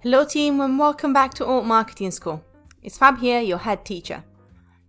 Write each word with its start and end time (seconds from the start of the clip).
Hello, 0.00 0.26
team, 0.26 0.60
and 0.60 0.78
welcome 0.78 1.14
back 1.14 1.32
to 1.32 1.46
Alt 1.46 1.64
Marketing 1.64 2.10
School. 2.10 2.44
It's 2.82 2.98
Fab 2.98 3.18
here, 3.18 3.40
your 3.40 3.56
head 3.56 3.82
teacher. 3.86 4.22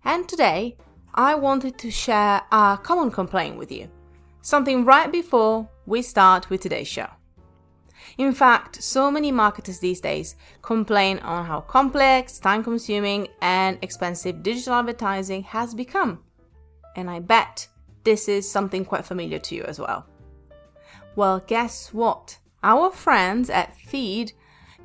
And 0.04 0.28
today, 0.28 0.76
I 1.14 1.34
wanted 1.34 1.78
to 1.78 1.90
share 1.90 2.42
a 2.52 2.78
common 2.84 3.10
complaint 3.10 3.58
with 3.58 3.72
you. 3.72 3.90
Something 4.42 4.84
right 4.84 5.10
before 5.10 5.70
we 5.86 6.02
start 6.02 6.50
with 6.50 6.60
today's 6.60 6.90
show. 6.90 7.08
In 8.18 8.34
fact, 8.34 8.84
so 8.84 9.10
many 9.10 9.32
marketers 9.32 9.80
these 9.80 10.02
days 10.02 10.36
complain 10.62 11.20
on 11.20 11.46
how 11.46 11.62
complex, 11.62 12.38
time 12.38 12.62
consuming, 12.62 13.30
and 13.42 13.80
expensive 13.82 14.44
digital 14.44 14.74
advertising 14.74 15.44
has 15.44 15.74
become. 15.74 16.20
And 16.98 17.10
I 17.10 17.22
bet 17.22 17.70
this 18.04 18.28
is 18.28 18.52
something 18.52 18.84
quite 18.84 19.06
familiar 19.06 19.40
to 19.40 19.56
you 19.56 19.64
as 19.64 19.80
well. 19.80 20.06
Well, 21.16 21.40
guess 21.40 21.94
what? 21.94 22.40
Our 22.62 22.92
friends 22.92 23.50
at 23.50 23.74
Feed 23.78 24.34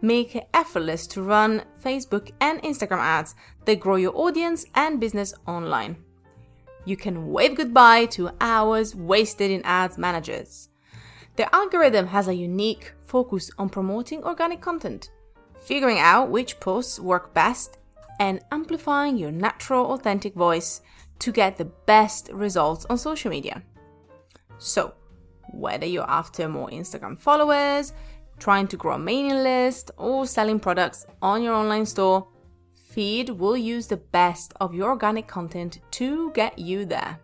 make 0.02 0.36
it 0.36 0.48
effortless 0.52 1.06
to 1.06 1.22
run 1.22 1.62
Facebook 1.82 2.30
and 2.40 2.60
Instagram 2.62 2.98
ads 2.98 3.34
that 3.64 3.80
grow 3.80 3.96
your 3.96 4.16
audience 4.16 4.66
and 4.74 5.00
business 5.00 5.32
online. 5.46 5.96
You 6.84 6.96
can 6.96 7.28
wave 7.28 7.56
goodbye 7.56 8.06
to 8.06 8.30
hours 8.40 8.94
wasted 8.94 9.50
in 9.50 9.62
ads 9.64 9.96
managers. 9.96 10.68
Their 11.36 11.48
algorithm 11.52 12.08
has 12.08 12.28
a 12.28 12.34
unique 12.34 12.92
focus 13.04 13.50
on 13.56 13.68
promoting 13.68 14.24
organic 14.24 14.60
content, 14.60 15.10
figuring 15.64 15.98
out 15.98 16.30
which 16.30 16.60
posts 16.60 16.98
work 16.98 17.32
best, 17.32 17.78
and 18.18 18.40
amplifying 18.50 19.16
your 19.16 19.32
natural, 19.32 19.92
authentic 19.92 20.34
voice 20.34 20.82
to 21.20 21.32
get 21.32 21.56
the 21.56 21.64
best 21.64 22.28
results 22.32 22.84
on 22.90 22.98
social 22.98 23.30
media. 23.30 23.62
So, 24.58 24.94
whether 25.52 25.86
you're 25.86 26.10
after 26.10 26.48
more 26.48 26.68
Instagram 26.68 27.18
followers, 27.18 27.92
trying 28.42 28.66
to 28.66 28.76
grow 28.76 28.94
a 28.94 28.98
mailing 28.98 29.42
list, 29.44 29.92
or 29.96 30.26
selling 30.26 30.58
products 30.58 31.06
on 31.22 31.44
your 31.44 31.54
online 31.54 31.86
store, 31.86 32.26
Feed 32.90 33.30
will 33.30 33.56
use 33.56 33.86
the 33.86 33.96
best 33.96 34.52
of 34.60 34.74
your 34.74 34.90
organic 34.90 35.28
content 35.28 35.78
to 35.92 36.32
get 36.32 36.58
you 36.58 36.84
there. 36.84 37.20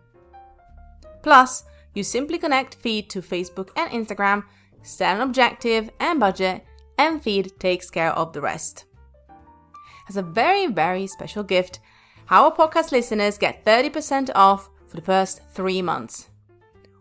Plus, 1.21 1.65
you 1.93 2.03
simply 2.03 2.37
connect 2.37 2.75
Feed 2.75 3.09
to 3.09 3.21
Facebook 3.21 3.69
and 3.75 3.91
Instagram, 3.91 4.45
set 4.81 5.15
an 5.17 5.21
objective 5.21 5.89
and 5.99 6.21
budget, 6.21 6.65
and 6.97 7.21
Feed 7.21 7.59
takes 7.59 7.89
care 7.89 8.13
of 8.13 8.31
the 8.31 8.41
rest. 8.41 8.85
As 10.07 10.15
a 10.15 10.23
very, 10.23 10.67
very 10.67 11.05
special 11.05 11.43
gift, 11.43 11.81
our 12.29 12.49
podcast 12.49 12.93
listeners 12.93 13.37
get 13.37 13.65
30% 13.65 14.29
off 14.35 14.69
for 14.87 14.95
the 14.95 15.01
first 15.01 15.41
three 15.51 15.81
months. 15.81 16.29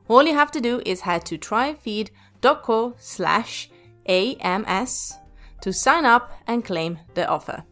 All 0.09 0.25
you 0.25 0.35
have 0.35 0.51
to 0.53 0.61
do 0.61 0.83
is 0.85 1.03
head 1.03 1.25
to 1.27 1.39
tryfeed.co 1.39 2.95
slash 2.99 3.71
AMS 4.09 5.19
to 5.61 5.73
sign 5.73 6.05
up 6.05 6.33
and 6.47 6.65
claim 6.65 6.99
the 7.15 7.29
offer. 7.29 7.65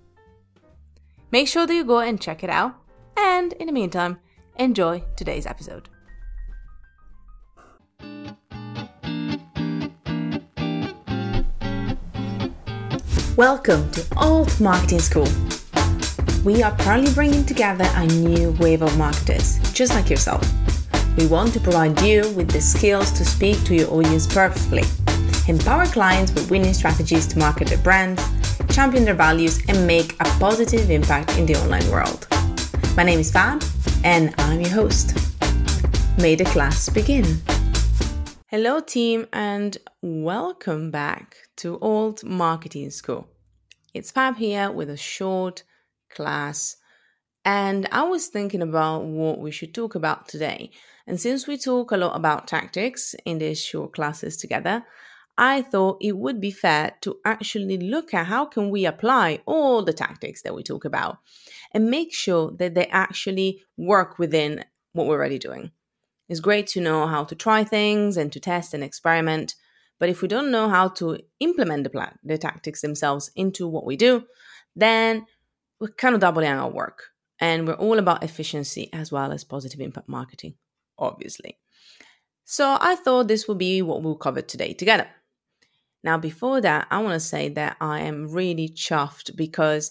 Make 1.33 1.49
sure 1.49 1.67
that 1.67 1.75
you 1.75 1.85
go 1.85 2.01
and 2.01 2.21
check 2.21 2.45
it 2.45 2.51
out, 2.51 2.75
and 3.17 3.53
in 3.55 3.67
the 3.67 3.73
meantime, 3.73 4.19
enjoy 4.57 5.03
today's 5.17 5.47
episode. 5.47 5.89
Welcome 13.37 13.91
to 13.93 14.07
Alt 14.17 14.61
Marketing 14.61 14.99
School. 14.99 15.29
We 16.45 16.63
are 16.63 16.73
proudly 16.77 17.13
bringing 17.13 17.45
together 17.45 17.87
a 17.95 18.07
new 18.07 18.53
wave 18.53 18.83
of 18.83 18.97
marketers, 18.97 19.59
just 19.73 19.95
like 19.95 20.09
yourself. 20.09 20.47
We 21.17 21.27
want 21.27 21.53
to 21.55 21.61
provide 21.61 22.01
you 22.03 22.31
with 22.31 22.51
the 22.51 22.61
skills 22.61 23.11
to 23.13 23.25
speak 23.25 23.63
to 23.65 23.75
your 23.75 23.91
audience 23.91 24.27
perfectly, 24.27 24.85
empower 25.49 25.87
clients 25.87 26.33
with 26.33 26.51
winning 26.51 26.75
strategies 26.75 27.27
to 27.29 27.39
market 27.39 27.69
their 27.69 27.79
brands, 27.79 28.21
champion 28.69 29.05
their 29.05 29.15
values, 29.15 29.61
and 29.69 29.87
make 29.87 30.15
a 30.15 30.25
positive 30.41 30.91
impact 30.91 31.39
in 31.39 31.47
the 31.47 31.55
online 31.55 31.89
world. 31.89 32.27
My 32.97 33.05
name 33.05 33.21
is 33.21 33.31
Fab, 33.31 33.63
and 34.03 34.35
I'm 34.39 34.61
your 34.61 34.71
host. 34.71 35.17
May 36.19 36.35
the 36.35 36.45
class 36.47 36.89
begin. 36.89 37.25
Hello, 38.49 38.81
team, 38.81 39.27
and 39.33 39.77
welcome 40.03 40.91
back 40.91 41.37
to 41.59 41.79
Alt 41.81 42.25
Marketing 42.25 42.91
School. 42.91 43.29
It's 43.95 44.11
Fab 44.11 44.37
here 44.37 44.73
with 44.73 44.91
a 44.91 44.97
short 44.97 45.63
class, 46.11 46.77
and 47.45 47.87
I 47.93 48.03
was 48.03 48.27
thinking 48.27 48.63
about 48.63 49.05
what 49.05 49.39
we 49.39 49.53
should 49.53 49.73
talk 49.73 49.95
about 49.95 50.27
today. 50.27 50.73
And 51.07 51.21
since 51.21 51.47
we 51.47 51.57
talk 51.57 51.93
a 51.93 51.97
lot 51.97 52.17
about 52.17 52.49
tactics 52.49 53.15
in 53.25 53.39
these 53.39 53.63
short 53.63 53.93
classes 53.93 54.37
together, 54.37 54.85
I 55.39 55.63
thought 55.63 55.99
it 56.01 56.17
would 56.17 56.41
be 56.41 56.51
fair 56.51 56.95
to 57.03 57.19
actually 57.25 57.77
look 57.79 58.15
at 58.15 58.27
how 58.27 58.47
can 58.47 58.71
we 58.71 58.87
apply 58.87 59.41
all 59.45 59.83
the 59.83 59.93
tactics 59.93 60.43
that 60.43 60.55
we 60.55 60.63
talk 60.63 60.85
about 60.85 61.19
and 61.73 61.91
make 61.91 62.15
sure 62.15 62.53
that 62.59 62.75
they 62.75 62.87
actually 62.87 63.63
work 63.77 64.19
within 64.19 64.65
what 64.93 65.07
we're 65.07 65.17
already 65.17 65.39
doing. 65.39 65.73
It's 66.29 66.41
great 66.41 66.67
to 66.69 66.81
know 66.81 67.07
how 67.07 67.25
to 67.25 67.35
try 67.35 67.65
things 67.65 68.17
and 68.17 68.33
to 68.33 68.41
test 68.41 68.73
and 68.73 68.83
experiment, 68.83 69.55
but 69.99 70.09
if 70.09 70.23
we 70.23 70.29
don't 70.29 70.51
know 70.51 70.69
how 70.69 70.89
to 70.89 71.19
implement 71.41 71.85
the 71.85 71.91
plan, 71.91 72.19
the 72.25 72.39
tactics 72.39 72.81
themselves 72.81 73.31
into 73.37 73.69
what 73.69 73.85
we 73.85 73.97
do, 73.97 74.25
then 74.75 75.27
we're 75.81 75.89
kind 75.89 76.15
of 76.15 76.21
doubling 76.21 76.49
our 76.49 76.71
work. 76.71 77.11
And 77.39 77.67
we're 77.67 77.75
all 77.75 77.99
about 77.99 78.25
efficiency 78.25 78.89
as 78.93 79.13
well 79.13 79.31
as 79.31 79.45
positive 79.45 79.81
impact 79.81 80.09
marketing, 80.09 80.55
obviously. 80.99 81.59
So 82.45 82.79
I 82.81 82.95
thought 82.95 83.29
this 83.29 83.47
would 83.47 83.59
be 83.59 83.83
what 83.83 84.03
we'll 84.03 84.15
cover 84.15 84.41
today 84.41 84.73
together. 84.73 85.07
Now, 86.07 86.17
before 86.17 86.61
that, 86.61 86.87
I 86.89 87.03
want 87.03 87.15
to 87.15 87.29
say 87.35 87.49
that 87.49 87.77
I 87.81 88.03
am 88.03 88.31
really 88.31 88.69
chuffed 88.69 89.35
because 89.35 89.91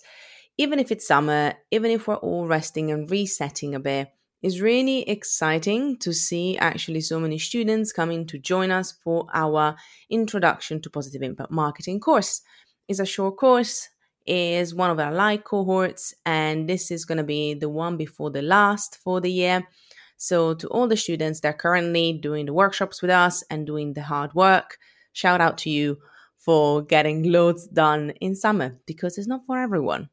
even 0.57 0.79
if 0.79 0.89
it's 0.89 1.05
summer, 1.05 1.55
even 1.71 1.91
if 1.91 2.07
we're 2.07 2.15
all 2.15 2.47
resting 2.47 2.89
and 2.89 3.11
resetting 3.11 3.75
a 3.75 3.81
bit, 3.81 4.07
it's 4.41 4.61
really 4.61 5.01
exciting 5.09 5.97
to 5.97 6.13
see 6.13 6.57
actually 6.57 7.01
so 7.01 7.19
many 7.19 7.37
students 7.37 7.91
coming 7.91 8.25
to 8.27 8.39
join 8.39 8.71
us 8.71 8.93
for 9.03 9.27
our 9.33 9.75
Introduction 10.09 10.81
to 10.83 10.89
Positive 10.89 11.21
Impact 11.21 11.51
Marketing 11.51 11.99
course. 11.99 12.41
It's 12.87 12.99
a 12.99 13.05
short 13.05 13.35
course, 13.35 13.89
is 14.25 14.73
one 14.73 14.91
of 14.91 15.01
our 15.01 15.13
light 15.13 15.43
cohorts, 15.43 16.13
and 16.25 16.69
this 16.69 16.91
is 16.91 17.03
going 17.03 17.17
to 17.17 17.25
be 17.25 17.55
the 17.55 17.67
one 17.67 17.97
before 17.97 18.31
the 18.31 18.41
last 18.41 18.99
for 19.03 19.19
the 19.19 19.33
year. 19.33 19.67
So, 20.15 20.53
to 20.53 20.67
all 20.69 20.87
the 20.87 20.95
students 20.95 21.41
that 21.41 21.55
are 21.55 21.57
currently 21.57 22.13
doing 22.13 22.45
the 22.45 22.53
workshops 22.53 23.01
with 23.01 23.11
us 23.11 23.43
and 23.49 23.67
doing 23.67 23.95
the 23.95 24.03
hard 24.03 24.33
work, 24.33 24.77
shout 25.15 25.41
out 25.41 25.57
to 25.59 25.69
you 25.69 25.97
for 26.37 26.83
getting 26.83 27.31
loads 27.31 27.67
done 27.67 28.11
in 28.21 28.35
summer 28.35 28.77
because 28.85 29.17
it's 29.17 29.27
not 29.27 29.45
for 29.47 29.57
everyone. 29.57 30.09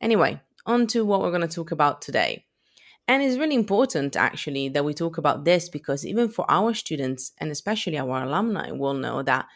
Anyway, 0.00 0.40
on 0.66 0.86
to 0.88 1.04
what 1.04 1.20
we're 1.20 1.30
going 1.30 1.46
to 1.46 1.54
talk 1.54 1.70
about 1.70 2.02
today. 2.02 2.44
And 3.06 3.22
it's 3.22 3.38
really 3.38 3.54
important 3.54 4.16
actually 4.16 4.68
that 4.70 4.84
we 4.84 4.94
talk 4.94 5.18
about 5.18 5.44
this 5.44 5.68
because 5.68 6.06
even 6.06 6.28
for 6.28 6.44
our 6.48 6.72
students 6.72 7.32
and 7.38 7.50
especially 7.50 7.98
our 7.98 8.24
alumni 8.24 8.70
will 8.70 8.94
know 8.94 9.22
that 9.22 9.46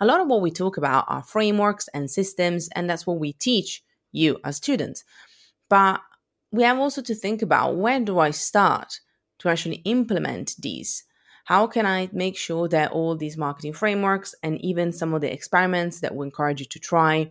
a 0.00 0.06
lot 0.06 0.20
of 0.20 0.26
what 0.26 0.42
we 0.42 0.50
talk 0.50 0.76
about 0.76 1.04
are 1.06 1.22
frameworks 1.22 1.88
and 1.94 2.10
systems, 2.10 2.68
and 2.74 2.90
that's 2.90 3.06
what 3.06 3.20
we 3.20 3.32
teach 3.32 3.82
you 4.10 4.38
as 4.44 4.56
students. 4.56 5.04
But 5.70 6.00
we 6.50 6.64
have 6.64 6.78
also 6.78 7.00
to 7.02 7.14
think 7.14 7.42
about 7.42 7.76
where 7.76 8.00
do 8.00 8.18
I 8.18 8.32
start 8.32 8.98
to 9.38 9.48
actually 9.48 9.76
implement 9.84 10.56
these? 10.58 11.04
How 11.44 11.66
can 11.66 11.84
I 11.84 12.08
make 12.12 12.36
sure 12.36 12.68
that 12.68 12.92
all 12.92 13.16
these 13.16 13.36
marketing 13.36 13.74
frameworks 13.74 14.34
and 14.42 14.60
even 14.62 14.92
some 14.92 15.12
of 15.12 15.20
the 15.20 15.32
experiments 15.32 16.00
that 16.00 16.14
we 16.14 16.24
encourage 16.24 16.60
you 16.60 16.66
to 16.66 16.78
try, 16.78 17.30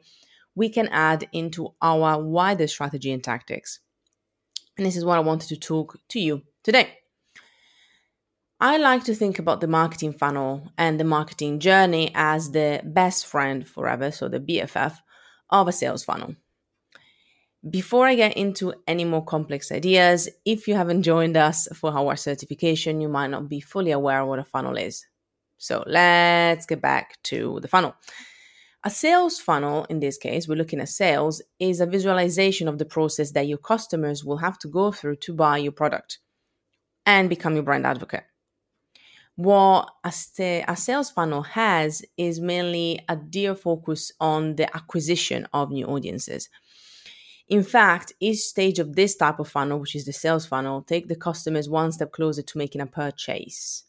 we 0.56 0.70
can 0.70 0.88
add 0.90 1.28
into 1.32 1.74
our 1.82 2.22
wider 2.22 2.68
strategy 2.68 3.12
and 3.12 3.24
tactics? 3.24 3.80
And 4.78 4.86
this 4.86 4.96
is 4.96 5.04
what 5.04 5.18
I 5.18 5.22
wanted 5.22 5.50
to 5.50 5.58
talk 5.58 5.98
to 6.10 6.20
you 6.20 6.44
today. 6.64 7.00
I 8.60 8.78
like 8.78 9.04
to 9.06 9.16
think 9.16 9.40
about 9.40 9.62
the 9.62 9.68
marketing 9.68 10.14
funnel 10.14 10.72
and 10.78 11.00
the 11.00 11.04
marketing 11.04 11.60
journey 11.60 12.12
as 12.14 12.52
the 12.52 12.82
best 12.84 13.26
friend 13.26 13.68
forever, 13.68 14.12
so 14.12 14.30
the 14.30 14.40
BFF 14.40 15.00
of 15.50 15.68
a 15.68 15.72
sales 15.72 16.04
funnel. 16.04 16.36
Before 17.70 18.06
I 18.06 18.16
get 18.16 18.36
into 18.36 18.74
any 18.88 19.06
more 19.06 19.24
complex 19.24 19.72
ideas, 19.72 20.28
if 20.44 20.68
you 20.68 20.76
haven't 20.76 21.04
joined 21.04 21.38
us 21.38 21.68
for 21.74 21.98
our 21.98 22.18
certification, 22.18 23.00
you 23.00 23.08
might 23.08 23.30
not 23.30 23.48
be 23.48 23.62
fully 23.62 23.92
aware 23.92 24.22
of 24.22 24.28
what 24.28 24.40
a 24.40 24.44
funnel 24.44 24.76
is. 24.76 25.06
So 25.58 25.82
let's 25.88 26.66
get 26.66 26.82
back 26.82 27.22
to 27.24 27.60
the 27.62 27.70
funnel. 27.70 27.96
A 28.84 28.90
sales 28.90 29.40
funnel, 29.40 29.86
in 29.86 30.02
this 30.02 30.18
case, 30.18 30.46
we're 30.46 30.58
looking 30.58 30.82
at 30.82 30.90
sales, 30.90 31.42
is 31.58 31.80
a 31.80 31.86
visualization 31.86 32.68
of 32.68 32.80
the 32.80 32.86
process 32.86 33.32
that 33.32 33.48
your 33.48 33.60
customers 33.60 34.26
will 34.26 34.38
have 34.38 34.60
to 34.60 34.68
go 34.68 34.92
through 34.92 35.16
to 35.18 35.34
buy 35.34 35.58
your 35.58 35.72
product 35.72 36.20
and 37.06 37.30
become 37.30 37.54
your 37.54 37.64
brand 37.64 37.86
advocate. 37.86 38.26
What 39.36 39.90
a, 40.04 40.12
st- 40.12 40.66
a 40.68 40.76
sales 40.76 41.12
funnel 41.12 41.44
has 41.44 42.04
is 42.18 42.42
mainly 42.42 43.00
a 43.08 43.16
dear 43.16 43.56
focus 43.56 44.12
on 44.20 44.58
the 44.58 44.76
acquisition 44.76 45.48
of 45.54 45.72
new 45.72 45.86
audiences. 45.86 46.50
In 47.48 47.64
fact, 47.64 48.14
each 48.20 48.40
stage 48.40 48.80
of 48.80 48.96
this 48.96 49.16
type 49.16 49.40
of 49.40 49.50
funnel, 49.50 49.80
which 49.80 49.96
is 49.96 50.06
the 50.06 50.14
sales 50.14 50.46
funnel, 50.46 50.82
take 50.82 51.08
the 51.08 51.16
customers 51.16 51.70
one 51.70 51.92
step 51.92 52.12
closer 52.12 52.42
to 52.42 52.58
making 52.58 52.82
a 52.82 52.86
purchase. 52.86 53.84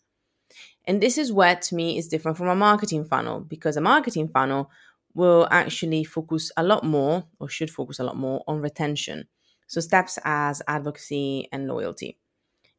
And 0.86 1.00
this 1.00 1.16
is 1.16 1.32
where 1.32 1.56
to 1.56 1.74
me 1.74 1.96
is 1.96 2.08
different 2.08 2.36
from 2.36 2.48
a 2.48 2.54
marketing 2.54 3.04
funnel 3.04 3.40
because 3.40 3.76
a 3.76 3.80
marketing 3.80 4.28
funnel 4.28 4.70
will 5.14 5.46
actually 5.50 6.04
focus 6.04 6.50
a 6.56 6.62
lot 6.62 6.84
more, 6.84 7.24
or 7.38 7.48
should 7.48 7.70
focus 7.70 8.00
a 8.00 8.04
lot 8.04 8.16
more, 8.16 8.42
on 8.48 8.60
retention. 8.60 9.28
So, 9.66 9.80
steps 9.80 10.18
as 10.24 10.60
advocacy 10.66 11.48
and 11.52 11.68
loyalty. 11.68 12.18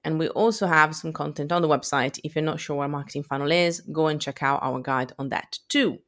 And 0.03 0.19
we 0.19 0.27
also 0.29 0.67
have 0.67 0.95
some 0.95 1.13
content 1.13 1.51
on 1.51 1.63
the 1.63 1.67
website. 1.67 2.19
If 2.23 2.35
you're 2.35 2.43
not 2.43 2.59
sure 2.59 2.75
what 2.75 2.85
a 2.85 2.89
marketing 2.89 3.23
funnel 3.23 3.51
is, 3.51 3.81
go 3.91 4.07
and 4.07 4.21
check 4.21 4.43
out 4.43 4.61
our 4.61 4.79
guide 4.79 5.13
on 5.17 5.29
that 5.29 5.57
too. 5.67 5.99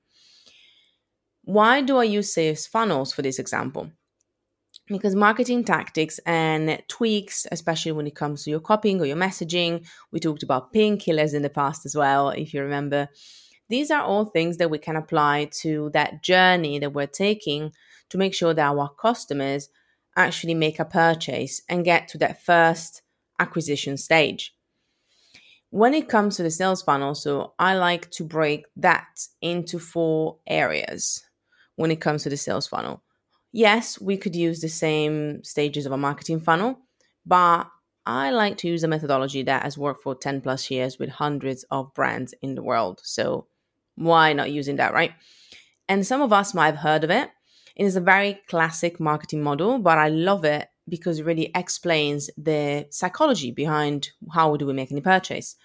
Why 1.43 1.81
do 1.81 1.97
I 1.97 2.03
use 2.03 2.31
sales 2.31 2.67
funnels 2.67 3.11
for 3.11 3.23
this 3.23 3.39
example? 3.39 3.89
Because 4.87 5.15
marketing 5.15 5.65
tactics 5.65 6.17
and 6.25 6.81
tweaks, 6.87 7.45
especially 7.51 7.91
when 7.91 8.07
it 8.07 8.15
comes 8.15 8.43
to 8.43 8.49
your 8.49 8.61
copying 8.61 9.01
or 9.01 9.05
your 9.05 9.17
messaging, 9.17 9.85
we 10.11 10.19
talked 10.21 10.43
about 10.43 10.73
painkillers 10.73 11.33
in 11.33 11.41
the 11.41 11.49
past 11.49 11.85
as 11.85 11.93
well, 11.93 12.29
if 12.29 12.53
you 12.53 12.61
remember. 12.61 13.09
These 13.67 13.91
are 13.91 14.01
all 14.01 14.23
things 14.23 14.57
that 14.57 14.69
we 14.69 14.77
can 14.77 14.95
apply 14.95 15.49
to 15.59 15.89
that 15.93 16.23
journey 16.23 16.79
that 16.79 16.93
we're 16.93 17.05
taking 17.05 17.73
to 18.09 18.17
make 18.17 18.33
sure 18.33 18.53
that 18.53 18.65
our 18.65 18.89
customers 18.89 19.67
actually 20.15 20.53
make 20.53 20.79
a 20.79 20.85
purchase 20.85 21.61
and 21.67 21.83
get 21.83 22.07
to 22.09 22.17
that 22.19 22.41
first 22.41 23.01
acquisition 23.39 23.97
stage. 23.97 24.55
When 25.69 25.93
it 25.93 26.07
comes 26.07 26.37
to 26.37 26.43
the 26.43 26.49
sales 26.49 26.81
funnel, 26.81 27.13
so 27.13 27.53
I 27.59 27.75
like 27.75 28.09
to 28.11 28.23
break 28.23 28.65
that 28.77 29.27
into 29.41 29.79
four 29.79 30.37
areas 30.47 31.25
when 31.75 31.91
it 31.91 31.99
comes 31.99 32.23
to 32.23 32.29
the 32.29 32.37
sales 32.37 32.67
funnel. 32.67 33.03
Yes, 33.57 33.99
we 33.99 34.17
could 34.17 34.35
use 34.35 34.61
the 34.61 34.69
same 34.69 35.43
stages 35.43 35.87
of 35.87 35.91
a 35.91 35.97
marketing 35.97 36.39
funnel, 36.39 36.77
but 37.25 37.63
I 38.05 38.29
like 38.29 38.55
to 38.57 38.67
use 38.67 38.83
a 38.83 38.87
methodology 38.87 39.41
that 39.41 39.63
has 39.63 39.79
worked 39.79 40.03
for 40.03 40.13
10 40.13 40.41
plus 40.41 40.69
years 40.69 40.99
with 40.99 41.09
hundreds 41.09 41.65
of 41.71 41.91
brands 41.95 42.35
in 42.43 42.53
the 42.53 42.61
world. 42.61 43.01
So 43.03 43.47
why 43.95 44.33
not 44.33 44.51
using 44.51 44.75
that, 44.75 44.93
right? 44.93 45.13
And 45.89 46.05
some 46.05 46.21
of 46.21 46.31
us 46.31 46.53
might 46.53 46.67
have 46.67 46.75
heard 46.75 47.03
of 47.03 47.09
it. 47.09 47.31
It 47.75 47.85
is 47.85 47.95
a 47.95 47.99
very 47.99 48.39
classic 48.47 48.99
marketing 48.99 49.41
model, 49.41 49.79
but 49.79 49.97
I 49.97 50.09
love 50.09 50.45
it 50.45 50.67
because 50.87 51.17
it 51.17 51.25
really 51.25 51.49
explains 51.55 52.29
the 52.37 52.85
psychology 52.91 53.49
behind 53.49 54.11
how 54.31 54.55
do 54.55 54.67
we 54.67 54.73
make 54.73 54.91
any 54.91 55.01
purchase. 55.01 55.55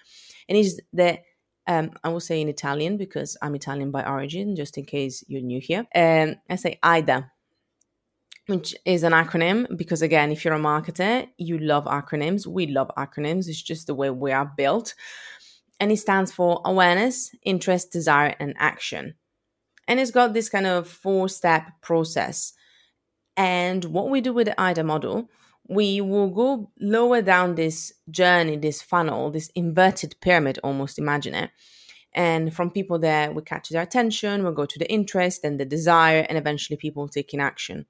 And 0.49 0.57
it's 0.57 0.79
the 0.93 1.19
um, 1.67 1.91
I 2.03 2.09
will 2.09 2.19
say 2.19 2.41
in 2.41 2.49
Italian 2.49 2.97
because 2.97 3.37
I'm 3.41 3.53
Italian 3.53 3.91
by 3.91 4.03
origin, 4.03 4.55
just 4.55 4.79
in 4.79 4.85
case 4.85 5.23
you're 5.27 5.41
new 5.41 5.61
here. 5.61 5.85
Um, 5.95 6.37
I 6.49 6.55
say 6.55 6.79
AIDA, 6.83 7.31
which 8.47 8.75
is 8.85 9.03
an 9.03 9.13
acronym 9.13 9.77
because, 9.77 10.01
again, 10.01 10.31
if 10.31 10.43
you're 10.43 10.53
a 10.53 10.59
marketer, 10.59 11.27
you 11.37 11.57
love 11.57 11.85
acronyms. 11.85 12.45
We 12.45 12.67
love 12.67 12.91
acronyms, 12.97 13.47
it's 13.47 13.61
just 13.61 13.87
the 13.87 13.95
way 13.95 14.09
we 14.09 14.31
are 14.31 14.51
built. 14.57 14.95
And 15.79 15.91
it 15.91 15.97
stands 15.97 16.31
for 16.31 16.61
awareness, 16.65 17.33
interest, 17.43 17.91
desire, 17.91 18.35
and 18.39 18.53
action. 18.57 19.15
And 19.87 19.99
it's 19.99 20.11
got 20.11 20.33
this 20.33 20.49
kind 20.49 20.65
of 20.65 20.87
four 20.87 21.27
step 21.27 21.71
process 21.81 22.53
and 23.35 23.85
what 23.85 24.09
we 24.09 24.21
do 24.21 24.33
with 24.33 24.47
the 24.47 24.61
AIDA 24.61 24.83
model, 24.83 25.29
we 25.67 26.01
will 26.01 26.29
go 26.29 26.71
lower 26.79 27.21
down 27.21 27.55
this 27.55 27.93
journey, 28.09 28.57
this 28.57 28.81
funnel, 28.81 29.31
this 29.31 29.49
inverted 29.55 30.15
pyramid, 30.21 30.59
almost 30.63 30.99
imagine 30.99 31.33
it. 31.33 31.51
And 32.13 32.53
from 32.53 32.69
people 32.69 32.99
there, 32.99 33.31
we 33.31 33.41
catch 33.41 33.69
their 33.69 33.81
attention, 33.81 34.43
we'll 34.43 34.51
go 34.51 34.65
to 34.65 34.79
the 34.79 34.91
interest 34.91 35.43
and 35.43 35.59
the 35.59 35.65
desire, 35.65 36.25
and 36.29 36.37
eventually 36.37 36.77
people 36.77 37.07
taking 37.07 37.39
action. 37.39 37.87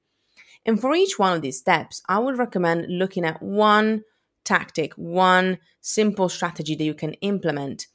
And 0.66 0.80
for 0.80 0.96
each 0.96 1.20
one 1.20 1.34
of 1.34 1.42
these 1.42 1.60
steps, 1.60 2.02
I 2.08 2.20
would 2.20 2.38
recommend 2.38 2.86
looking 2.88 3.26
at 3.26 3.42
one 3.42 4.04
tactic, 4.46 4.94
one 4.94 5.58
simple 5.82 6.30
strategy 6.30 6.76
that 6.76 6.84
you 6.84 6.94
can 6.94 7.14
implement, 7.16 7.88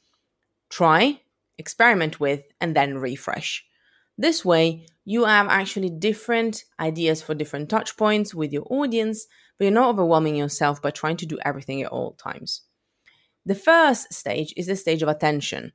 try, 0.69 1.21
experiment 1.57 2.19
with, 2.19 2.41
and 2.61 2.75
then 2.75 2.97
refresh. 2.97 3.65
This 4.17 4.43
way, 4.43 4.85
you 5.05 5.25
have 5.25 5.47
actually 5.47 5.89
different 5.89 6.65
ideas 6.79 7.21
for 7.21 7.33
different 7.33 7.69
touch 7.69 7.97
points 7.97 8.35
with 8.35 8.51
your 8.51 8.67
audience, 8.69 9.25
but 9.57 9.65
you're 9.65 9.73
not 9.73 9.89
overwhelming 9.89 10.35
yourself 10.35 10.81
by 10.81 10.91
trying 10.91 11.17
to 11.17 11.25
do 11.25 11.39
everything 11.43 11.81
at 11.81 11.91
all 11.91 12.13
times. 12.13 12.61
The 13.45 13.55
first 13.55 14.13
stage 14.13 14.53
is 14.57 14.67
the 14.67 14.75
stage 14.75 15.01
of 15.01 15.09
attention. 15.09 15.71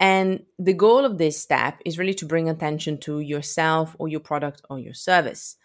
And 0.00 0.44
the 0.58 0.72
goal 0.72 1.04
of 1.04 1.18
this 1.18 1.40
step 1.40 1.80
is 1.84 1.98
really 1.98 2.14
to 2.14 2.26
bring 2.26 2.48
attention 2.48 2.98
to 3.00 3.20
yourself 3.20 3.94
or 3.98 4.08
your 4.08 4.20
product 4.20 4.62
or 4.70 4.78
your 4.78 4.94
service. 4.94 5.56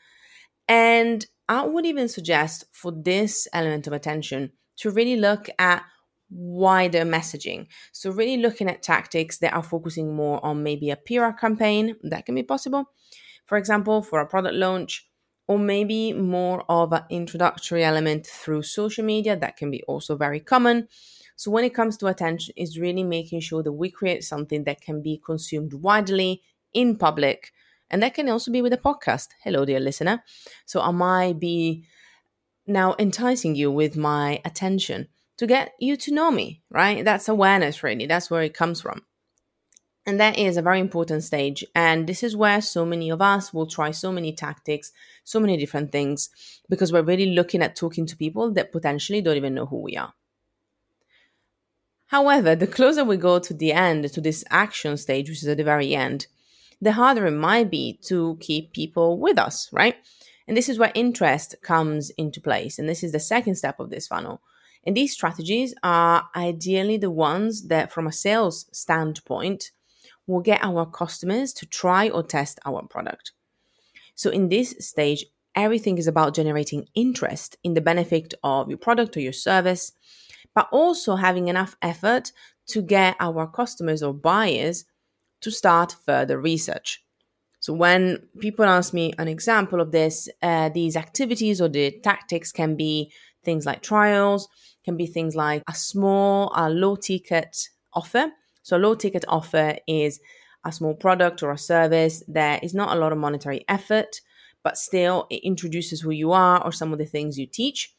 And 0.69 1.27
I 1.49 1.65
would 1.65 1.87
even 1.87 2.09
suggest 2.09 2.65
for 2.73 2.91
this 2.93 3.47
element 3.53 3.87
of 3.87 3.93
attention 3.93 4.53
to 4.77 4.91
really 4.91 5.17
look 5.17 5.49
at 5.59 5.83
wider 6.31 7.01
messaging. 7.01 7.67
So, 7.91 8.11
really 8.11 8.37
looking 8.37 8.69
at 8.69 8.83
tactics 8.83 9.39
that 9.39 9.53
are 9.53 9.63
focusing 9.63 10.15
more 10.15 10.45
on 10.45 10.63
maybe 10.63 10.91
a 10.91 10.95
PR 10.97 11.33
campaign, 11.33 11.97
that 12.03 12.25
can 12.27 12.35
be 12.35 12.43
possible. 12.43 12.85
For 13.45 13.57
example, 13.57 14.03
for 14.03 14.19
a 14.21 14.27
product 14.27 14.55
launch, 14.55 15.07
or 15.47 15.59
maybe 15.59 16.13
more 16.13 16.63
of 16.69 16.93
an 16.93 17.03
introductory 17.09 17.83
element 17.83 18.27
through 18.27 18.63
social 18.63 19.05
media, 19.05 19.37
that 19.37 19.57
can 19.57 19.71
be 19.71 19.83
also 19.83 20.17
very 20.17 20.39
common. 20.39 20.87
So, 21.37 21.51
when 21.51 21.63
it 21.65 21.73
comes 21.75 21.97
to 21.97 22.07
attention, 22.07 22.53
is 22.57 22.79
really 22.79 23.03
making 23.03 23.41
sure 23.41 23.63
that 23.63 23.73
we 23.73 23.89
create 23.91 24.23
something 24.23 24.65
that 24.65 24.81
can 24.81 25.01
be 25.01 25.21
consumed 25.25 25.73
widely 25.73 26.43
in 26.73 26.97
public. 26.97 27.51
And 27.89 28.03
that 28.03 28.13
can 28.13 28.29
also 28.29 28.51
be 28.51 28.61
with 28.61 28.73
a 28.73 28.77
podcast. 28.77 29.29
Hello, 29.43 29.65
dear 29.65 29.79
listener. 29.79 30.23
So, 30.65 30.81
I 30.81 30.91
might 30.91 31.39
be 31.39 31.85
now 32.67 32.95
enticing 32.99 33.55
you 33.55 33.71
with 33.71 33.97
my 33.97 34.41
attention 34.45 35.07
to 35.37 35.47
get 35.47 35.73
you 35.79 35.95
to 35.97 36.13
know 36.13 36.31
me, 36.31 36.61
right? 36.69 37.03
That's 37.03 37.27
awareness, 37.27 37.81
really. 37.81 38.05
That's 38.05 38.29
where 38.29 38.43
it 38.43 38.53
comes 38.53 38.81
from. 38.81 39.03
And 40.05 40.19
that 40.19 40.37
is 40.37 40.57
a 40.57 40.61
very 40.61 40.79
important 40.79 41.23
stage. 41.23 41.63
And 41.75 42.07
this 42.07 42.23
is 42.23 42.35
where 42.35 42.61
so 42.61 42.85
many 42.85 43.09
of 43.09 43.21
us 43.21 43.53
will 43.53 43.67
try 43.67 43.91
so 43.91 44.11
many 44.11 44.33
tactics, 44.33 44.91
so 45.23 45.39
many 45.39 45.55
different 45.57 45.91
things, 45.91 46.29
because 46.67 46.91
we're 46.91 47.03
really 47.03 47.27
looking 47.27 47.61
at 47.61 47.75
talking 47.75 48.05
to 48.07 48.17
people 48.17 48.51
that 48.53 48.71
potentially 48.71 49.21
don't 49.21 49.37
even 49.37 49.53
know 49.53 49.65
who 49.65 49.81
we 49.81 49.97
are. 49.97 50.13
However, 52.07 52.55
the 52.55 52.65
closer 52.65 53.03
we 53.03 53.17
go 53.17 53.37
to 53.37 53.53
the 53.53 53.71
end, 53.71 54.11
to 54.11 54.19
this 54.19 54.43
action 54.49 54.97
stage, 54.97 55.29
which 55.29 55.43
is 55.43 55.47
at 55.47 55.57
the 55.57 55.63
very 55.63 55.93
end, 55.93 56.25
the 56.81 56.93
harder 56.93 57.25
it 57.27 57.31
might 57.31 57.69
be 57.69 57.99
to 58.03 58.37
keep 58.39 58.73
people 58.73 59.19
with 59.19 59.37
us, 59.37 59.69
right? 59.71 59.95
And 60.47 60.57
this 60.57 60.69
is 60.69 60.79
where 60.79 60.91
interest 60.95 61.55
comes 61.61 62.09
into 62.11 62.41
place. 62.41 62.79
And 62.79 62.89
this 62.89 63.03
is 63.03 63.11
the 63.11 63.19
second 63.19 63.55
step 63.55 63.79
of 63.79 63.89
this 63.89 64.07
funnel. 64.07 64.41
And 64.83 64.95
these 64.95 65.13
strategies 65.13 65.75
are 65.83 66.27
ideally 66.35 66.97
the 66.97 67.11
ones 67.11 67.67
that, 67.67 67.91
from 67.91 68.07
a 68.07 68.11
sales 68.11 68.65
standpoint, 68.71 69.71
will 70.25 70.39
get 70.39 70.63
our 70.63 70.85
customers 70.85 71.53
to 71.53 71.65
try 71.65 72.09
or 72.09 72.23
test 72.23 72.59
our 72.65 72.81
product. 72.87 73.33
So, 74.15 74.29
in 74.29 74.49
this 74.49 74.75
stage, 74.79 75.25
everything 75.55 75.97
is 75.97 76.07
about 76.07 76.35
generating 76.35 76.87
interest 76.95 77.57
in 77.63 77.73
the 77.73 77.81
benefit 77.81 78.33
of 78.43 78.69
your 78.69 78.77
product 78.77 79.17
or 79.17 79.21
your 79.21 79.33
service, 79.33 79.91
but 80.55 80.69
also 80.71 81.15
having 81.15 81.47
enough 81.47 81.75
effort 81.81 82.31
to 82.67 82.81
get 82.81 83.15
our 83.19 83.47
customers 83.47 84.01
or 84.01 84.13
buyers 84.13 84.85
to 85.41 85.51
start 85.51 85.95
further 86.05 86.39
research. 86.39 87.03
So, 87.59 87.73
when 87.73 88.29
people 88.39 88.65
ask 88.65 88.93
me 88.93 89.13
an 89.17 89.27
example 89.27 89.81
of 89.81 89.91
this, 89.91 90.29
uh, 90.41 90.69
these 90.69 90.95
activities 90.95 91.59
or 91.61 91.67
the 91.67 91.91
tactics 92.03 92.51
can 92.51 92.75
be 92.75 93.11
things 93.43 93.65
like 93.65 93.81
trials, 93.81 94.47
can 94.85 94.95
be 94.95 95.05
things 95.05 95.35
like 95.35 95.63
a 95.67 95.73
small, 95.73 96.51
a 96.55 96.69
low 96.69 96.95
ticket 96.95 97.69
offer. 97.93 98.31
So, 98.63 98.77
a 98.77 98.79
low 98.79 98.95
ticket 98.95 99.25
offer 99.27 99.77
is 99.87 100.19
a 100.65 100.71
small 100.71 100.93
product 100.93 101.41
or 101.43 101.51
a 101.51 101.57
service 101.57 102.23
There 102.27 102.59
is 102.61 102.73
not 102.73 102.95
a 102.95 102.99
lot 102.99 103.11
of 103.11 103.17
monetary 103.17 103.65
effort, 103.67 104.21
but 104.63 104.77
still 104.77 105.27
it 105.29 105.43
introduces 105.43 106.01
who 106.01 106.11
you 106.11 106.31
are 106.31 106.63
or 106.63 106.71
some 106.71 106.91
of 106.93 106.99
the 106.99 107.05
things 107.05 107.37
you 107.37 107.47
teach. 107.47 107.93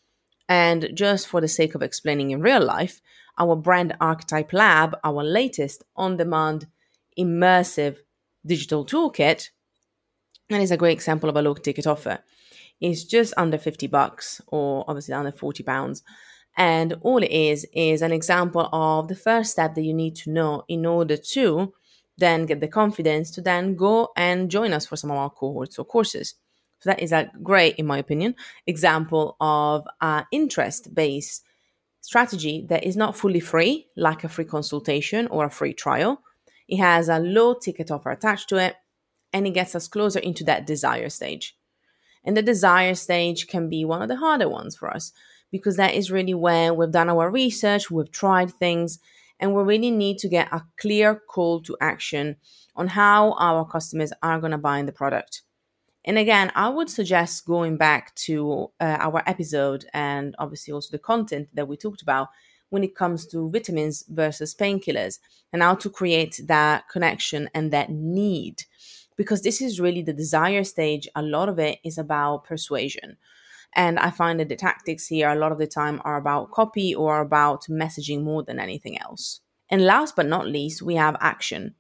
And 0.49 0.91
just 0.95 1.29
for 1.29 1.41
the 1.41 1.49
sake 1.49 1.75
of 1.75 1.83
explaining 1.83 2.31
in 2.31 2.41
real 2.41 2.63
life, 2.65 3.01
our 3.39 3.57
brand 3.57 3.97
archetype 4.01 4.53
lab, 4.53 4.97
our 5.05 5.23
latest 5.23 5.85
on 5.97 6.17
demand 6.17 6.67
immersive 7.19 7.97
digital 8.45 8.85
toolkit, 8.87 9.51
and 10.49 10.63
it's 10.63 10.73
a 10.73 10.77
great 10.77 10.93
example 10.93 11.29
of 11.29 11.37
a 11.37 11.43
low 11.43 11.55
ticket 11.55 11.87
offer. 11.87 12.19
It's 12.81 13.05
just 13.05 13.35
under 13.37 13.59
50 13.59 13.87
bucks 13.89 14.41
or 14.47 14.85
obviously 14.89 15.15
under 15.15 15.33
40 15.33 15.63
pounds. 15.63 16.03
And 16.57 16.95
all 17.03 17.23
it 17.23 17.31
is 17.31 17.67
is 17.73 18.03
an 18.03 18.11
example 18.13 18.69
of 18.73 19.09
the 19.09 19.15
first 19.15 19.53
step 19.53 19.75
that 19.75 19.83
you 19.83 19.95
need 19.95 20.17
to 20.17 20.31
know 20.31 20.65
in 20.69 20.85
order 20.85 21.17
to 21.17 21.73
then 22.19 22.47
get 22.47 22.61
the 22.61 22.69
confidence 22.69 23.31
to 23.33 23.41
then 23.41 23.77
go 23.77 24.11
and 24.17 24.51
join 24.51 24.73
us 24.73 24.87
for 24.87 24.97
some 24.97 25.11
of 25.11 25.17
our 25.17 25.31
cohorts 25.31 25.79
or 25.79 25.85
courses. 25.85 26.35
So 26.81 26.91
that 26.91 27.01
is 27.01 27.13
a 27.13 27.31
great, 27.43 27.77
in 27.77 27.87
my 27.87 27.99
opinion, 27.99 28.35
example 28.67 29.37
of 29.41 29.87
an 30.01 30.25
interest-based 30.33 31.45
strategy 32.01 32.67
that 32.69 32.85
is 32.85 32.97
not 32.97 33.17
fully 33.17 33.41
free, 33.41 33.89
like 33.97 34.25
a 34.25 34.29
free 34.29 34.47
consultation 34.47 35.29
or 35.29 35.45
a 35.45 35.51
free 35.51 35.75
trial. 35.75 36.23
It 36.71 36.79
has 36.79 37.09
a 37.11 37.19
low 37.19 37.55
ticket 37.55 37.91
offer 37.91 38.11
attached 38.11 38.49
to 38.51 38.57
it, 38.57 38.77
and 39.33 39.47
it 39.47 39.51
gets 39.51 39.75
us 39.75 39.89
closer 39.89 40.21
into 40.21 40.45
that 40.45 40.67
desire 40.67 41.11
stage. 41.11 41.57
And 42.25 42.37
the 42.37 42.43
desire 42.43 42.95
stage 42.95 43.47
can 43.49 43.69
be 43.69 43.85
one 43.85 44.03
of 44.03 44.09
the 44.09 44.17
harder 44.17 44.49
ones 44.49 44.77
for 44.77 44.89
us 44.89 45.13
because 45.51 45.77
that 45.77 45.95
is 45.95 46.13
really 46.13 46.35
where 46.35 46.73
we've 46.73 46.93
done 46.93 47.11
our 47.11 47.31
research, 47.31 47.91
we've 47.91 48.13
tried 48.13 48.51
things, 48.53 49.01
And 49.41 49.55
we 49.55 49.63
really 49.63 49.91
need 49.91 50.19
to 50.19 50.29
get 50.29 50.53
a 50.53 50.63
clear 50.79 51.15
call 51.17 51.63
to 51.63 51.77
action 51.81 52.37
on 52.77 52.89
how 52.89 53.33
our 53.39 53.65
customers 53.65 54.13
are 54.23 54.39
going 54.39 54.53
to 54.53 54.59
buy 54.59 54.83
the 54.83 54.93
product. 54.93 55.43
And 56.05 56.19
again, 56.19 56.53
I 56.55 56.69
would 56.69 56.91
suggest 56.91 57.47
going 57.47 57.77
back 57.77 58.15
to 58.27 58.71
uh, 58.81 58.99
our 59.01 59.23
episode 59.27 59.87
and 59.93 60.35
obviously 60.39 60.73
also 60.73 60.91
the 60.93 60.99
content 60.99 61.49
that 61.55 61.69
we 61.69 61.77
talked 61.77 62.03
about 62.03 62.29
when 62.71 62.83
it 62.83 62.97
comes 62.97 63.27
to 63.27 63.51
vitamins 63.51 64.05
versus 64.09 64.55
painkillers 64.55 65.19
and 65.53 65.63
how 65.63 65.75
to 65.75 65.91
create 65.91 66.41
that 66.47 66.89
connection 66.89 67.51
and 67.55 67.73
that 67.73 67.91
need. 67.91 68.63
Because 69.17 69.43
this 69.43 69.61
is 69.61 69.81
really 69.81 70.03
the 70.03 70.13
desire 70.13 70.65
stage. 70.65 71.07
A 71.15 71.23
lot 71.23 71.49
of 71.49 71.59
it 71.59 71.79
is 71.85 71.99
about 71.99 72.45
persuasion. 72.45 73.19
And 73.75 73.99
I 73.99 74.11
find 74.11 74.41
that 74.41 74.49
the 74.49 74.57
tactics 74.57 75.07
here 75.07 75.29
a 75.29 75.37
lot 75.37 75.53
of 75.53 75.59
the 75.59 75.67
time 75.67 76.01
are 76.05 76.17
about 76.17 76.51
copy 76.51 76.95
or 76.95 77.21
about 77.21 77.67
messaging 77.69 78.23
more 78.23 78.43
than 78.43 78.59
anything 78.59 78.99
else. 78.99 79.41
And 79.69 79.85
last 79.85 80.17
but 80.17 80.27
not 80.27 80.47
least, 80.49 80.83
we 80.83 80.97
have 80.97 81.17
action. 81.21 81.75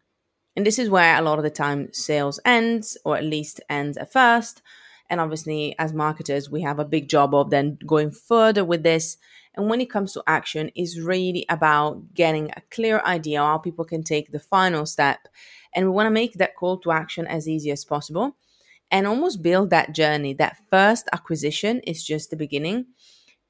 And 0.55 0.67
this 0.67 0.79
is 0.79 0.91
where 0.91 1.17
a 1.17 1.23
lot 1.23 1.39
of 1.39 1.45
the 1.45 1.51
time 1.51 1.93
sales 1.93 2.39
ends, 2.45 2.97
or 3.05 3.17
at 3.17 3.25
least 3.25 3.61
ends 3.69 3.97
at 3.97 4.13
first. 4.13 4.63
And 5.09 5.21
obviously, 5.21 5.75
as 5.79 5.93
marketers, 5.93 6.51
we 6.51 6.63
have 6.63 6.79
a 6.79 6.85
big 6.85 7.09
job 7.09 7.35
of 7.35 7.51
then 7.51 7.79
going 7.85 8.13
further 8.13 8.65
with 8.65 8.85
this. 8.85 9.17
And 9.55 9.69
when 9.69 9.81
it 9.81 9.91
comes 9.91 10.13
to 10.13 10.23
action, 10.27 10.71
is 10.77 11.01
really 11.01 11.45
about 11.49 12.15
getting 12.15 12.51
a 12.51 12.63
clear 12.71 13.01
idea 13.01 13.41
how 13.41 13.59
people 13.59 13.85
can 13.85 14.03
take 14.03 14.31
the 14.31 14.39
final 14.39 14.87
step. 14.87 15.29
And 15.75 15.87
we 15.87 15.93
want 15.93 16.07
to 16.07 16.11
make 16.11 16.35
that 16.35 16.57
call 16.57 16.79
to 16.79 16.93
action 16.93 17.27
as 17.27 17.49
easy 17.49 17.71
as 17.71 17.85
possible 17.85 18.37
and 18.91 19.07
almost 19.07 19.43
build 19.43 19.71
that 19.71 19.95
journey. 19.95 20.35
That 20.35 20.57
first 20.71 21.09
acquisition 21.13 21.81
is 21.81 22.05
just 22.05 22.31
the 22.31 22.37
beginning, 22.37 22.87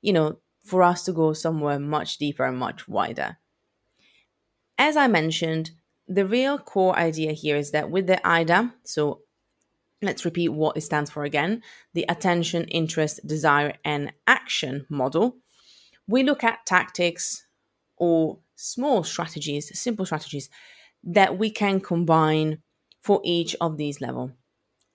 you 0.00 0.12
know, 0.12 0.38
for 0.64 0.82
us 0.82 1.04
to 1.04 1.12
go 1.12 1.32
somewhere 1.32 1.78
much 1.78 2.18
deeper 2.18 2.44
and 2.44 2.58
much 2.58 2.88
wider. 2.88 3.38
As 4.78 4.96
I 4.96 5.06
mentioned, 5.08 5.72
the 6.08 6.26
real 6.26 6.58
core 6.58 6.96
idea 6.98 7.32
here 7.32 7.56
is 7.56 7.70
that 7.70 7.90
with 7.90 8.06
the 8.06 8.20
AIDA, 8.26 8.74
so 8.84 9.20
let's 10.02 10.24
repeat 10.24 10.48
what 10.48 10.76
it 10.76 10.80
stands 10.80 11.10
for 11.10 11.24
again 11.24 11.62
the 11.92 12.04
attention, 12.08 12.64
interest, 12.64 13.20
desire, 13.26 13.74
and 13.84 14.12
action 14.26 14.86
model. 14.88 15.36
We 16.10 16.22
look 16.22 16.42
at 16.44 16.66
tactics 16.66 17.46
or 17.96 18.38
small 18.56 19.04
strategies, 19.04 19.78
simple 19.78 20.04
strategies 20.04 20.48
that 21.04 21.38
we 21.38 21.50
can 21.50 21.80
combine 21.80 22.62
for 23.00 23.20
each 23.24 23.56
of 23.60 23.76
these 23.76 24.00
levels. 24.00 24.32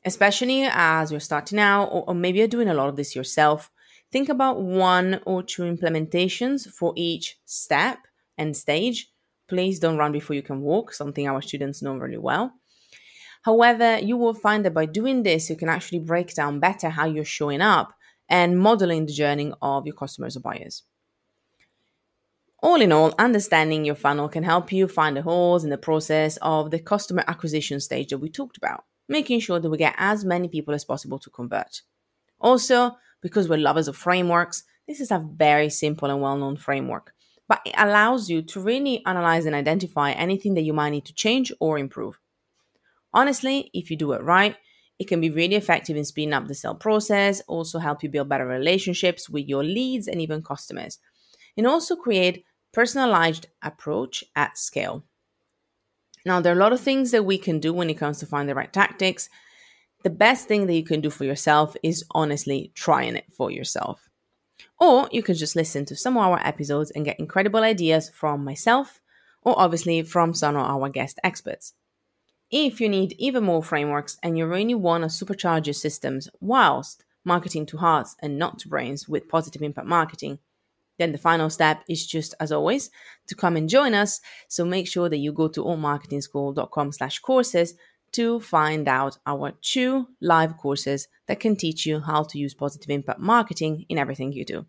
Especially 0.03 0.63
as 0.69 1.11
you're 1.11 1.19
starting 1.19 1.57
out, 1.57 1.85
or, 1.85 2.03
or 2.07 2.13
maybe 2.13 2.39
you're 2.39 2.47
doing 2.47 2.67
a 2.67 2.73
lot 2.75 2.89
of 2.89 2.95
this 2.95 3.15
yourself, 3.15 3.71
think 4.11 4.29
about 4.29 4.61
one 4.61 5.19
or 5.25 5.41
two 5.41 5.63
implementations 5.63 6.67
for 6.67 6.93
each 6.95 7.37
step 7.45 7.99
and 8.37 8.55
stage 8.55 9.09
Please 9.47 9.79
don't 9.79 9.97
run 9.97 10.11
before 10.11 10.35
you 10.35 10.41
can 10.41 10.61
walk, 10.61 10.93
something 10.93 11.27
our 11.27 11.41
students 11.41 11.81
know 11.81 11.95
really 11.95 12.17
well. 12.17 12.53
However, 13.43 13.99
you 13.99 14.17
will 14.17 14.33
find 14.33 14.65
that 14.65 14.73
by 14.73 14.87
doing 14.87 15.21
this, 15.21 15.49
you 15.49 15.55
can 15.55 15.69
actually 15.69 15.99
break 15.99 16.33
down 16.33 16.59
better 16.59 16.89
how 16.89 17.05
you're 17.05 17.23
showing 17.23 17.61
up 17.61 17.93
and 18.27 18.57
modeling 18.57 19.05
the 19.05 19.13
journey 19.13 19.53
of 19.61 19.85
your 19.85 19.93
customers 19.93 20.35
or 20.35 20.39
buyers. 20.39 20.81
All 22.61 22.81
in 22.81 22.91
all, 22.91 23.13
understanding 23.19 23.85
your 23.85 23.95
funnel 23.95 24.29
can 24.29 24.43
help 24.43 24.71
you 24.71 24.87
find 24.87 25.15
the 25.15 25.21
holes 25.21 25.63
in 25.63 25.69
the 25.69 25.77
process 25.77 26.37
of 26.41 26.71
the 26.71 26.79
customer 26.79 27.23
acquisition 27.27 27.79
stage 27.79 28.09
that 28.09 28.17
we 28.17 28.29
talked 28.29 28.57
about, 28.57 28.85
making 29.07 29.39
sure 29.39 29.59
that 29.59 29.69
we 29.69 29.77
get 29.77 29.95
as 29.97 30.25
many 30.25 30.47
people 30.47 30.73
as 30.73 30.85
possible 30.85 31.19
to 31.19 31.29
convert. 31.29 31.81
Also, 32.39 32.97
because 33.21 33.47
we're 33.47 33.57
lovers 33.57 33.87
of 33.87 33.95
frameworks, 33.95 34.63
this 34.87 34.99
is 34.99 35.11
a 35.11 35.19
very 35.19 35.69
simple 35.69 36.09
and 36.09 36.21
well 36.21 36.37
known 36.37 36.57
framework 36.57 37.15
but 37.47 37.61
it 37.65 37.75
allows 37.77 38.29
you 38.29 38.41
to 38.41 38.59
really 38.59 39.03
analyze 39.05 39.45
and 39.45 39.55
identify 39.55 40.11
anything 40.11 40.55
that 40.55 40.63
you 40.63 40.73
might 40.73 40.89
need 40.89 41.05
to 41.05 41.13
change 41.13 41.51
or 41.59 41.77
improve. 41.77 42.19
Honestly, 43.13 43.69
if 43.73 43.89
you 43.91 43.97
do 43.97 44.13
it 44.13 44.23
right, 44.23 44.55
it 44.97 45.07
can 45.07 45.21
be 45.21 45.29
really 45.29 45.55
effective 45.55 45.97
in 45.97 46.05
speeding 46.05 46.33
up 46.33 46.47
the 46.47 46.55
sale 46.55 46.75
process, 46.75 47.41
also 47.47 47.79
help 47.79 48.01
you 48.01 48.09
build 48.09 48.29
better 48.29 48.45
relationships 48.45 49.29
with 49.29 49.47
your 49.47 49.63
leads 49.63 50.07
and 50.07 50.21
even 50.21 50.41
customers, 50.41 50.99
and 51.57 51.67
also 51.67 51.95
create 51.95 52.45
personalized 52.73 53.47
approach 53.61 54.23
at 54.35 54.57
scale. 54.57 55.03
Now, 56.25 56.41
there 56.41 56.51
are 56.53 56.57
a 56.57 56.59
lot 56.59 56.73
of 56.73 56.81
things 56.81 57.11
that 57.11 57.23
we 57.23 57.37
can 57.37 57.59
do 57.59 57.71
when 57.71 57.89
it 57.89 57.99
comes 57.99 58.17
to 58.19 58.25
find 58.25 58.49
the 58.49 58.55
right 58.55 58.73
tactics. 58.73 59.29
The 60.03 60.09
best 60.09 60.47
thing 60.47 60.65
that 60.65 60.73
you 60.73 60.83
can 60.83 61.01
do 61.01 61.09
for 61.09 61.23
yourself 61.23 61.75
is 61.83 62.03
honestly 62.11 62.71
trying 62.73 63.15
it 63.15 63.31
for 63.31 63.51
yourself. 63.51 64.09
Or 64.79 65.07
you 65.11 65.23
can 65.23 65.35
just 65.35 65.55
listen 65.55 65.85
to 65.85 65.95
some 65.95 66.17
of 66.17 66.23
our 66.23 66.39
episodes 66.45 66.91
and 66.91 67.05
get 67.05 67.19
incredible 67.19 67.61
ideas 67.61 68.09
from 68.09 68.43
myself 68.43 68.99
or 69.41 69.57
obviously 69.57 70.01
from 70.01 70.33
some 70.33 70.55
of 70.55 70.65
our 70.65 70.89
guest 70.89 71.19
experts. 71.23 71.73
If 72.51 72.81
you 72.81 72.89
need 72.89 73.13
even 73.17 73.43
more 73.43 73.63
frameworks 73.63 74.17
and 74.21 74.37
you 74.37 74.45
really 74.45 74.75
want 74.75 75.03
to 75.03 75.25
supercharge 75.25 75.67
your 75.67 75.73
systems 75.73 76.29
whilst 76.39 77.03
marketing 77.23 77.65
to 77.67 77.77
hearts 77.77 78.15
and 78.21 78.37
not 78.37 78.59
to 78.59 78.67
brains 78.67 79.07
with 79.07 79.29
positive 79.29 79.61
impact 79.61 79.87
marketing, 79.87 80.39
then 80.97 81.11
the 81.11 81.17
final 81.17 81.49
step 81.49 81.83
is 81.89 82.05
just 82.05 82.33
as 82.39 82.51
always 82.51 82.89
to 83.27 83.35
come 83.35 83.55
and 83.55 83.69
join 83.69 83.93
us. 83.93 84.21
So 84.47 84.65
make 84.65 84.87
sure 84.87 85.09
that 85.09 85.17
you 85.17 85.31
go 85.31 85.47
to 85.49 85.63
altmarketingschool.com 85.63 86.91
slash 86.91 87.19
courses 87.19 87.75
to 88.13 88.39
find 88.39 88.87
out 88.87 89.17
our 89.25 89.51
two 89.61 90.07
live 90.21 90.55
courses 90.57 91.07
that 91.27 91.39
can 91.39 91.55
teach 91.55 91.85
you 91.85 91.99
how 91.99 92.23
to 92.23 92.37
use 92.37 92.53
positive 92.53 92.89
impact 92.89 93.19
marketing 93.19 93.85
in 93.89 93.97
everything 93.97 94.31
you 94.31 94.45
do. 94.45 94.65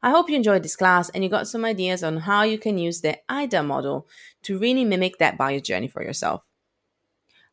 I 0.00 0.10
hope 0.10 0.30
you 0.30 0.36
enjoyed 0.36 0.62
this 0.62 0.76
class 0.76 1.10
and 1.10 1.24
you 1.24 1.30
got 1.30 1.48
some 1.48 1.64
ideas 1.64 2.04
on 2.04 2.18
how 2.18 2.42
you 2.42 2.56
can 2.56 2.78
use 2.78 3.00
the 3.00 3.18
AIDA 3.28 3.64
model 3.64 4.06
to 4.42 4.58
really 4.58 4.84
mimic 4.84 5.18
that 5.18 5.36
buyer 5.36 5.58
journey 5.58 5.88
for 5.88 6.02
yourself. 6.04 6.44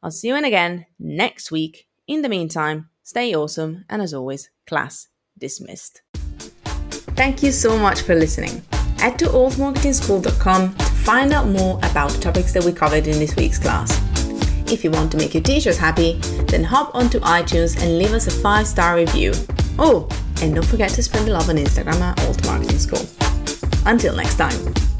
I'll 0.03 0.11
see 0.11 0.27
you 0.27 0.35
in 0.35 0.45
again 0.45 0.85
next 0.99 1.51
week. 1.51 1.87
In 2.05 2.21
the 2.21 2.29
meantime, 2.29 2.89
stay 3.01 3.33
awesome 3.33 3.85
and 3.89 4.03
as 4.03 4.13
always, 4.13 4.51
class 4.67 5.07
dismissed. 5.35 6.03
Thank 7.15 7.43
you 7.43 7.51
so 7.51 7.77
much 7.77 8.01
for 8.01 8.13
listening. 8.13 8.61
Head 8.97 9.17
to 9.19 9.25
altmarketingschool.com 9.25 10.75
to 10.75 10.85
find 10.85 11.33
out 11.33 11.47
more 11.47 11.77
about 11.83 12.11
the 12.11 12.19
topics 12.19 12.51
that 12.53 12.63
we 12.63 12.71
covered 12.71 13.07
in 13.07 13.19
this 13.19 13.35
week's 13.35 13.57
class. 13.57 14.01
If 14.71 14.83
you 14.83 14.91
want 14.91 15.11
to 15.11 15.17
make 15.17 15.33
your 15.33 15.43
teachers 15.43 15.77
happy, 15.77 16.13
then 16.47 16.63
hop 16.63 16.93
onto 16.95 17.19
iTunes 17.19 17.81
and 17.81 17.97
leave 17.97 18.13
us 18.13 18.27
a 18.27 18.31
5 18.31 18.67
star 18.67 18.95
review. 18.95 19.33
Oh, 19.77 20.09
and 20.41 20.55
don't 20.55 20.65
forget 20.65 20.89
to 20.91 21.03
spread 21.03 21.25
the 21.25 21.31
love 21.31 21.49
on 21.49 21.55
Instagram 21.55 22.01
at 22.01 22.19
Alt 22.25 22.45
Marketing 22.45 22.79
School. 22.79 23.05
Until 23.85 24.15
next 24.15 24.35
time. 24.35 24.94